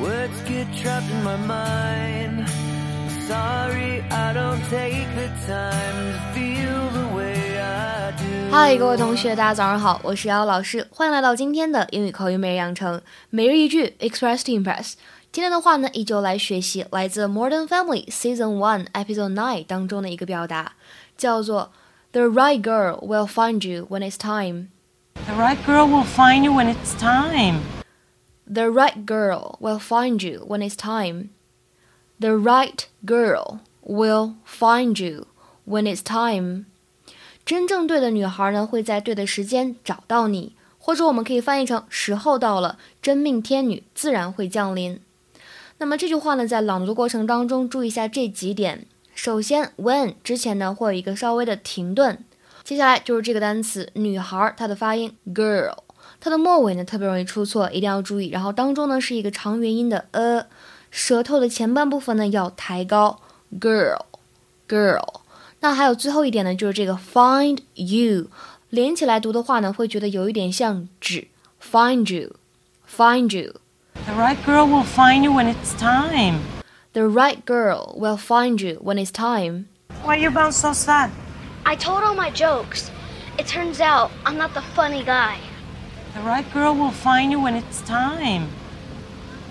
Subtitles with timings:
[0.00, 2.48] Words get trapped in my mind.
[3.28, 8.50] Sorry, I don't take the time to feel the way I do.
[8.50, 13.00] 嗨，各位同学，大家早上好，我是瑶瑶老师，欢迎来到今天的英语口语每日养成，
[13.30, 14.94] 每日一句 Express to Impress。
[15.30, 20.72] 今天的话呢，依旧来学习来自《Modern Family》Season One Episode Nine 当中的一个表达，
[21.16, 21.72] 叫做
[22.10, 24.66] "The right girl will find you when it's time."
[25.26, 27.60] The right girl will find you when it's time.
[28.49, 31.29] The right girl will find you when it's time.
[32.19, 35.27] The right girl will find you
[35.65, 36.65] when it's time.
[37.45, 44.99] 真正对的女孩呢，会在对的时间找到你，或者我们可以翻译成“时候到了，真命天女自然会降临”。
[45.79, 48.85] 那么这句话呢，在朗读过程当中，注意一下这几点。
[49.13, 52.23] 首先，when 之前呢，会有一个稍微的停顿。
[52.63, 55.75] 接下来就是这个单词“女孩”，它的发音 girl。
[56.20, 58.28] 它的末尾呢特别容易出错，一定要注意。
[58.28, 60.46] 然后当中呢是一个长元音的呃，
[60.90, 63.20] 舌头的前半部分呢要抬高，
[63.60, 65.20] girl，girl。
[65.60, 68.26] 那还有最后一点呢，就是这个 find you
[68.70, 71.28] 连起来读的话呢，会觉得有一点像指
[71.60, 73.54] find you，find you。
[74.06, 76.40] The right girl will find you when it's time.
[76.92, 79.66] The right girl will find you when it's time.
[80.04, 81.10] Why you bound so sad?
[81.64, 82.90] I told all my jokes.
[83.38, 85.36] It turns out I'm not the funny guy.
[86.16, 88.48] The right girl will find you when it's time.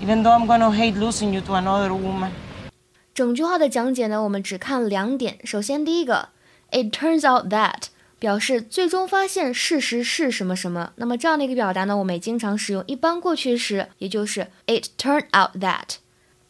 [0.00, 2.30] Even though I'm gonna hate losing you to another woman.
[3.14, 5.38] 整句话的讲解呢，我们只看两点。
[5.44, 6.30] 首先，第一个，
[6.70, 7.84] It turns out that
[8.18, 10.92] 表示最终发现事实是什么什么。
[10.96, 15.96] 那么这样的一个表达呢，我们也经常使用一般过去时，也就是 It turned out that。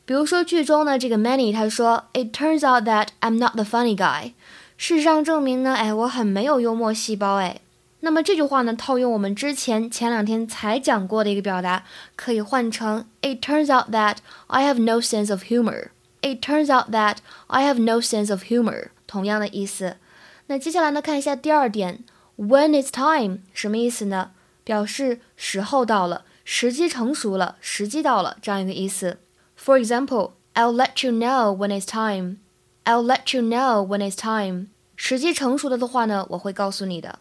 [0.07, 4.33] 比如说剧中呢，这个 Manny 他说，It turns out that I'm not the funny guy。
[4.77, 7.61] 事实上证明呢，哎，我很没有幽默细胞，哎。
[8.01, 11.85] 那么这句话呢，套用我们之前前两天才讲过的一个表达，
[12.17, 17.79] 可以换成 It turns out that I have no sense of humor。It turns out that I have
[17.79, 19.97] no sense of humor，同样的意思。
[20.47, 22.05] 那接下来呢，看一下第二点，
[22.37, 24.33] When it's time 什么意思呢？
[24.65, 29.19] 表示时候到了，时机成熟了，时机到了这样一个意思。
[29.59, 32.37] For example, I'll let you know when it's time.
[32.85, 34.67] I'll let you know when it's time.
[34.97, 37.19] 时机成熟了的话呢，我会告诉你的。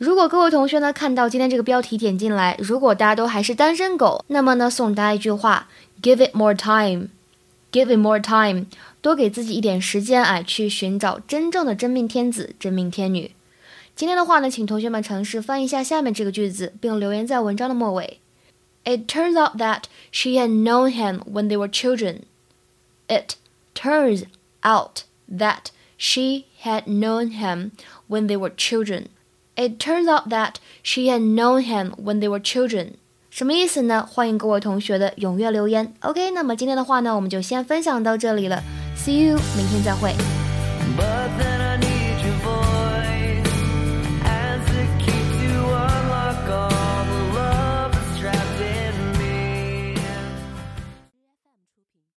[0.00, 5.68] 如果各位同学呢看到今天这个标题点进来，如果大家都还是单身狗，那么呢送大家一句话
[6.00, 7.08] ：Give it more time.
[7.70, 8.64] Give it more time.
[9.02, 13.32] 多给自己一点时间啊，去寻找真正的真命天子、真命天女。
[13.94, 18.20] 今天的话呢，请同学们尝试翻译一下下面这个句子，并留言在文章的末尾。
[18.84, 22.20] It turns out that she had known him when they were children.
[23.06, 23.34] It
[23.74, 24.24] turns
[24.62, 25.64] out that
[25.98, 27.72] she had known him
[28.08, 29.08] when they were children.
[29.59, 32.95] It turns out that she had known him when they were children.
[33.29, 34.05] 什么意思呢？
[34.09, 35.93] 欢迎各位同学的踊跃留言。
[36.01, 38.61] OK，那么今天的话呢，我们就先分享到这里了。
[38.97, 40.13] See you，明天再会。
[40.97, 41.98] But then I knew